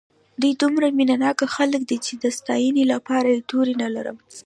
[0.41, 4.17] دوی دومره مینه ناک خلک دي چې د ستاینې لپاره یې توري نه لرم.